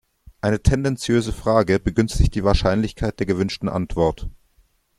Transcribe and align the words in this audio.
Eine 0.41 0.63
tendenziöse 0.63 1.31
Frage 1.31 1.79
begünstigt 1.79 2.33
die 2.33 2.43
Wahrscheinlichkeit 2.43 3.19
der 3.19 3.27
gewünschten 3.27 3.69
Antwort. 3.69 4.27